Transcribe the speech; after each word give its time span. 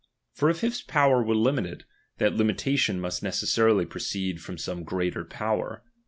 For 0.33 0.49
if 0.49 0.61
his 0.61 0.81
power 0.81 1.21
were 1.21 1.35
limited, 1.35 1.83
that 2.17 2.33
limitation 2.33 2.99
must 2.99 3.21
necessarily 3.21 3.85
proceed 3.85 4.41
from 4.41 4.57
some 4.57 4.83
greater 4.83 5.23
power. 5.23 5.83